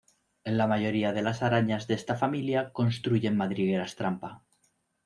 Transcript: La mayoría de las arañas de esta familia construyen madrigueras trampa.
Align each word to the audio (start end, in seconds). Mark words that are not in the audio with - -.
La 0.45 0.65
mayoría 0.65 1.13
de 1.13 1.21
las 1.21 1.43
arañas 1.43 1.85
de 1.85 1.93
esta 1.93 2.15
familia 2.15 2.73
construyen 2.73 3.37
madrigueras 3.37 3.95
trampa. 3.95 4.41